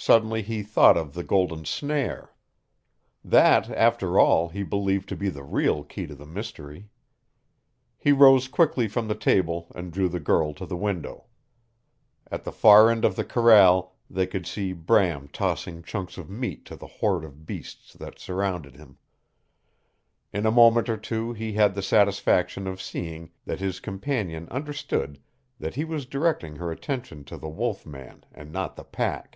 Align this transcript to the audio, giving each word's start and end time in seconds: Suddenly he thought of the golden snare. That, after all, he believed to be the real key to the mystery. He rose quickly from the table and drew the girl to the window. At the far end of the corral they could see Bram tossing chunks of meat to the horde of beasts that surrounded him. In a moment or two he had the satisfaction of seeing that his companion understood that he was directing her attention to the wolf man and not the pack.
Suddenly 0.00 0.42
he 0.42 0.62
thought 0.62 0.96
of 0.96 1.12
the 1.14 1.24
golden 1.24 1.64
snare. 1.64 2.30
That, 3.24 3.68
after 3.68 4.16
all, 4.20 4.48
he 4.48 4.62
believed 4.62 5.08
to 5.08 5.16
be 5.16 5.28
the 5.28 5.42
real 5.42 5.82
key 5.82 6.06
to 6.06 6.14
the 6.14 6.24
mystery. 6.24 6.88
He 7.98 8.12
rose 8.12 8.46
quickly 8.46 8.86
from 8.86 9.08
the 9.08 9.16
table 9.16 9.66
and 9.74 9.92
drew 9.92 10.08
the 10.08 10.20
girl 10.20 10.54
to 10.54 10.66
the 10.66 10.76
window. 10.76 11.24
At 12.30 12.44
the 12.44 12.52
far 12.52 12.90
end 12.90 13.04
of 13.04 13.16
the 13.16 13.24
corral 13.24 13.96
they 14.08 14.24
could 14.28 14.46
see 14.46 14.72
Bram 14.72 15.26
tossing 15.32 15.82
chunks 15.82 16.16
of 16.16 16.30
meat 16.30 16.64
to 16.66 16.76
the 16.76 16.86
horde 16.86 17.24
of 17.24 17.44
beasts 17.44 17.92
that 17.94 18.20
surrounded 18.20 18.76
him. 18.76 18.98
In 20.32 20.46
a 20.46 20.52
moment 20.52 20.88
or 20.88 20.96
two 20.96 21.32
he 21.32 21.54
had 21.54 21.74
the 21.74 21.82
satisfaction 21.82 22.68
of 22.68 22.80
seeing 22.80 23.32
that 23.46 23.58
his 23.58 23.80
companion 23.80 24.46
understood 24.50 25.18
that 25.58 25.74
he 25.74 25.84
was 25.84 26.06
directing 26.06 26.54
her 26.54 26.70
attention 26.70 27.24
to 27.24 27.36
the 27.36 27.48
wolf 27.48 27.84
man 27.84 28.22
and 28.32 28.52
not 28.52 28.76
the 28.76 28.84
pack. 28.84 29.34